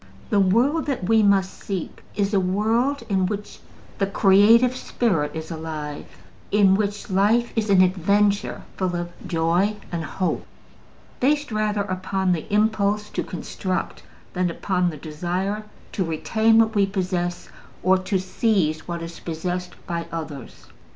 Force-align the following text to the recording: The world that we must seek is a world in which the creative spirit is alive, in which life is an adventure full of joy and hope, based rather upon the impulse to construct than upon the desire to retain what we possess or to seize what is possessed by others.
The 0.31 0.39
world 0.39 0.87
that 0.87 1.03
we 1.07 1.21
must 1.21 1.59
seek 1.63 2.01
is 2.15 2.33
a 2.33 2.39
world 2.39 3.03
in 3.07 3.27
which 3.27 3.59
the 3.99 4.07
creative 4.07 4.75
spirit 4.75 5.35
is 5.35 5.51
alive, 5.51 6.07
in 6.49 6.73
which 6.73 7.11
life 7.11 7.53
is 7.55 7.69
an 7.69 7.83
adventure 7.83 8.63
full 8.77 8.95
of 8.95 9.11
joy 9.27 9.75
and 9.91 10.03
hope, 10.03 10.43
based 11.19 11.51
rather 11.51 11.81
upon 11.81 12.31
the 12.31 12.51
impulse 12.51 13.11
to 13.11 13.21
construct 13.21 14.01
than 14.33 14.49
upon 14.49 14.89
the 14.89 14.97
desire 14.97 15.65
to 15.91 16.03
retain 16.03 16.57
what 16.57 16.73
we 16.73 16.87
possess 16.87 17.49
or 17.83 17.99
to 17.99 18.17
seize 18.17 18.87
what 18.87 19.03
is 19.03 19.19
possessed 19.19 19.75
by 19.85 20.07
others. 20.11 20.65